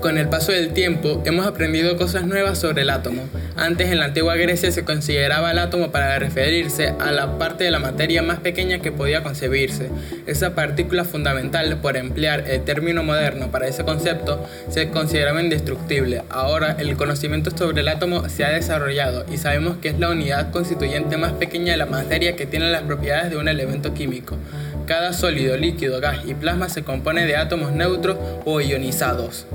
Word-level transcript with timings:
Con 0.00 0.16
el 0.16 0.30
paso 0.30 0.50
del 0.50 0.72
tiempo 0.72 1.22
hemos 1.26 1.46
aprendido 1.46 1.98
cosas 1.98 2.24
nuevas 2.24 2.58
sobre 2.58 2.82
el 2.82 2.90
átomo. 2.90 3.28
Antes 3.54 3.90
en 3.90 3.98
la 3.98 4.06
antigua 4.06 4.34
Grecia 4.34 4.72
se 4.72 4.82
consideraba 4.82 5.50
el 5.50 5.58
átomo 5.58 5.90
para 5.90 6.18
referirse 6.18 6.94
a 6.98 7.12
la 7.12 7.36
parte 7.36 7.64
de 7.64 7.70
la 7.70 7.80
materia 7.80 8.22
más 8.22 8.40
pequeña 8.40 8.78
que 8.78 8.92
podía 8.92 9.22
concebirse. 9.22 9.90
Esa 10.26 10.54
partícula 10.54 11.04
fundamental, 11.04 11.76
por 11.82 11.98
emplear 11.98 12.44
el 12.48 12.64
término 12.64 13.02
moderno 13.02 13.50
para 13.50 13.68
ese 13.68 13.84
concepto, 13.84 14.42
se 14.70 14.88
consideraba 14.88 15.42
indestructible. 15.42 16.22
Ahora 16.30 16.76
el 16.78 16.96
conocimiento 16.96 17.50
sobre 17.54 17.82
el 17.82 17.88
átomo 17.88 18.26
se 18.30 18.46
ha 18.46 18.52
desarrollado 18.52 19.26
y 19.30 19.36
sabemos 19.36 19.76
que 19.82 19.90
es 19.90 19.98
la 19.98 20.08
unidad 20.08 20.50
constituyente 20.50 21.18
más 21.18 21.32
pequeña 21.32 21.72
de 21.72 21.78
la 21.78 21.86
materia 21.86 22.36
que 22.36 22.46
tiene 22.46 22.70
las 22.70 22.82
propiedades 22.82 23.30
de 23.30 23.36
un 23.36 23.48
elemento 23.48 23.92
químico. 23.92 24.38
Cada 24.86 25.12
sólido, 25.12 25.58
líquido, 25.58 26.00
gas 26.00 26.20
y 26.26 26.32
plasma 26.32 26.70
se 26.70 26.84
compone 26.84 27.26
de 27.26 27.36
átomos 27.36 27.72
neutros 27.72 28.16
o 28.46 28.62
ionizados. 28.62 29.46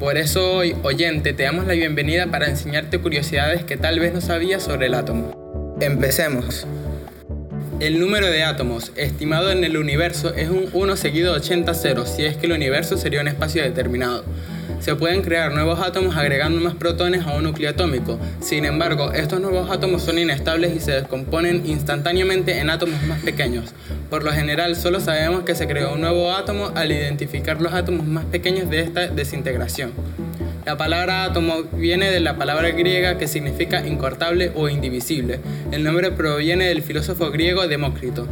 Por 0.00 0.16
eso 0.16 0.54
hoy, 0.54 0.74
oyente, 0.82 1.34
te 1.34 1.42
damos 1.42 1.66
la 1.66 1.74
bienvenida 1.74 2.28
para 2.28 2.48
enseñarte 2.48 2.98
curiosidades 2.98 3.64
que 3.64 3.76
tal 3.76 4.00
vez 4.00 4.14
no 4.14 4.22
sabías 4.22 4.62
sobre 4.62 4.86
el 4.86 4.94
átomo. 4.94 5.76
Empecemos. 5.78 6.66
El 7.80 7.98
número 7.98 8.26
de 8.26 8.44
átomos 8.44 8.92
estimado 8.96 9.50
en 9.50 9.64
el 9.64 9.76
universo 9.76 10.34
es 10.34 10.50
un 10.50 10.68
1 10.72 10.96
seguido 10.96 11.32
de 11.32 11.40
80 11.40 11.74
ceros, 11.74 12.10
si 12.10 12.24
es 12.24 12.36
que 12.36 12.46
el 12.46 12.52
universo 12.52 12.96
sería 12.96 13.20
un 13.20 13.28
espacio 13.28 13.62
determinado 13.62 14.24
se 14.80 14.96
pueden 14.96 15.22
crear 15.22 15.52
nuevos 15.52 15.78
átomos 15.80 16.16
agregando 16.16 16.60
más 16.60 16.74
protones 16.74 17.26
a 17.26 17.34
un 17.34 17.44
núcleo 17.44 17.70
atómico. 17.70 18.18
Sin 18.40 18.64
embargo, 18.64 19.12
estos 19.12 19.40
nuevos 19.40 19.70
átomos 19.70 20.02
son 20.02 20.18
inestables 20.18 20.74
y 20.74 20.80
se 20.80 20.92
descomponen 20.92 21.66
instantáneamente 21.66 22.58
en 22.58 22.70
átomos 22.70 23.02
más 23.02 23.20
pequeños. 23.20 23.66
Por 24.08 24.24
lo 24.24 24.32
general, 24.32 24.76
solo 24.76 25.00
sabemos 25.00 25.44
que 25.44 25.54
se 25.54 25.68
creó 25.68 25.92
un 25.92 26.00
nuevo 26.00 26.32
átomo 26.32 26.72
al 26.74 26.90
identificar 26.90 27.60
los 27.60 27.74
átomos 27.74 28.06
más 28.06 28.24
pequeños 28.24 28.70
de 28.70 28.80
esta 28.80 29.08
desintegración. 29.08 29.92
La 30.70 30.76
palabra 30.76 31.24
átomo 31.24 31.64
viene 31.72 32.12
de 32.12 32.20
la 32.20 32.36
palabra 32.36 32.70
griega 32.70 33.18
que 33.18 33.26
significa 33.26 33.84
incortable 33.84 34.52
o 34.54 34.68
indivisible. 34.68 35.40
El 35.72 35.82
nombre 35.82 36.12
proviene 36.12 36.66
del 36.66 36.82
filósofo 36.82 37.32
griego 37.32 37.66
Demócrito. 37.66 38.28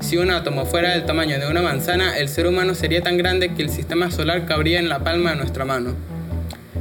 Si 0.00 0.16
un 0.16 0.30
átomo 0.30 0.64
fuera 0.64 0.92
del 0.92 1.04
tamaño 1.04 1.38
de 1.38 1.46
una 1.46 1.60
manzana, 1.60 2.16
el 2.16 2.30
ser 2.30 2.46
humano 2.46 2.74
sería 2.74 3.02
tan 3.02 3.18
grande 3.18 3.52
que 3.52 3.60
el 3.60 3.68
sistema 3.68 4.10
solar 4.10 4.46
cabría 4.46 4.78
en 4.78 4.88
la 4.88 5.00
palma 5.00 5.32
de 5.32 5.36
nuestra 5.36 5.66
mano. 5.66 5.94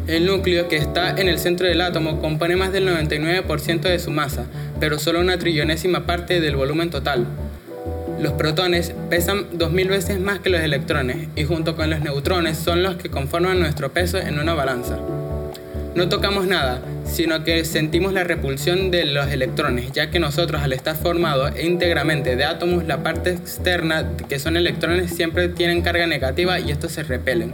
El 0.07 0.25
núcleo, 0.25 0.69
que 0.69 0.77
está 0.77 1.09
en 1.09 1.27
el 1.27 1.39
centro 1.39 1.67
del 1.67 1.81
átomo, 1.81 2.21
compone 2.21 2.55
más 2.55 2.71
del 2.71 2.87
99% 2.87 3.81
de 3.81 3.99
su 3.99 4.11
masa, 4.11 4.45
pero 4.79 4.97
solo 4.97 5.19
una 5.19 5.37
trillonésima 5.37 6.05
parte 6.05 6.39
del 6.39 6.55
volumen 6.55 6.89
total. 6.89 7.27
Los 8.19 8.33
protones 8.33 8.93
pesan 9.09 9.45
2000 9.57 9.87
veces 9.89 10.19
más 10.19 10.39
que 10.39 10.49
los 10.49 10.61
electrones 10.61 11.27
y 11.35 11.43
junto 11.43 11.75
con 11.75 11.89
los 11.89 11.99
neutrones 11.99 12.57
son 12.57 12.81
los 12.81 12.95
que 12.95 13.09
conforman 13.09 13.59
nuestro 13.59 13.91
peso 13.91 14.17
en 14.17 14.39
una 14.39 14.53
balanza. 14.53 14.97
No 15.95 16.07
tocamos 16.09 16.47
nada, 16.47 16.81
sino 17.05 17.43
que 17.43 17.63
sentimos 17.65 18.13
la 18.13 18.23
repulsión 18.23 18.89
de 18.89 19.05
los 19.05 19.27
electrones, 19.31 19.91
ya 19.91 20.11
que 20.11 20.19
nosotros 20.19 20.61
al 20.61 20.73
estar 20.73 20.95
formados 20.95 21.51
íntegramente 21.61 22.35
de 22.35 22.45
átomos, 22.45 22.85
la 22.85 23.03
parte 23.03 23.31
externa, 23.31 24.09
que 24.27 24.39
son 24.39 24.57
electrones, 24.57 25.11
siempre 25.13 25.49
tienen 25.49 25.81
carga 25.81 26.07
negativa 26.07 26.59
y 26.59 26.71
estos 26.71 26.93
se 26.93 27.03
repelen. 27.03 27.51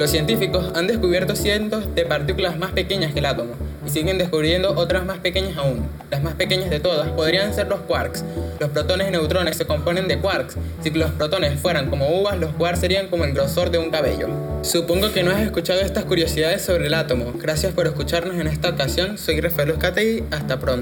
Los 0.00 0.12
científicos 0.12 0.72
han 0.74 0.86
descubierto 0.86 1.36
cientos 1.36 1.94
de 1.94 2.06
partículas 2.06 2.56
más 2.56 2.72
pequeñas 2.72 3.12
que 3.12 3.18
el 3.18 3.26
átomo 3.26 3.52
y 3.84 3.90
siguen 3.90 4.16
descubriendo 4.16 4.72
otras 4.74 5.04
más 5.04 5.18
pequeñas 5.18 5.58
aún. 5.58 5.86
Las 6.10 6.22
más 6.22 6.36
pequeñas 6.36 6.70
de 6.70 6.80
todas 6.80 7.10
podrían 7.10 7.52
ser 7.52 7.68
los 7.68 7.80
quarks. 7.80 8.24
Los 8.58 8.70
protones 8.70 9.08
y 9.08 9.10
neutrones 9.10 9.58
se 9.58 9.66
componen 9.66 10.08
de 10.08 10.18
quarks. 10.18 10.56
Si 10.82 10.88
los 10.88 11.10
protones 11.10 11.60
fueran 11.60 11.90
como 11.90 12.18
uvas, 12.18 12.38
los 12.38 12.54
quarks 12.54 12.80
serían 12.80 13.08
como 13.08 13.26
el 13.26 13.34
grosor 13.34 13.70
de 13.70 13.76
un 13.76 13.90
cabello. 13.90 14.28
Supongo 14.62 15.12
que 15.12 15.22
no 15.22 15.32
has 15.32 15.42
escuchado 15.42 15.80
estas 15.80 16.06
curiosidades 16.06 16.62
sobre 16.62 16.86
el 16.86 16.94
átomo. 16.94 17.34
Gracias 17.34 17.74
por 17.74 17.86
escucharnos 17.86 18.36
en 18.36 18.46
esta 18.46 18.70
ocasión. 18.70 19.18
Soy 19.18 19.38
Rafael 19.38 19.72
Uzcategui. 19.72 20.24
Hasta 20.30 20.58
pronto. 20.58 20.78